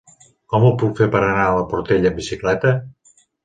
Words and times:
Com 0.53 0.65
ho 0.69 0.71
puc 0.83 0.95
fer 1.01 1.09
per 1.17 1.21
anar 1.27 1.45
a 1.51 1.53
la 1.59 1.67
Portella 1.77 2.13
amb 2.13 2.21
bicicleta? 2.25 2.77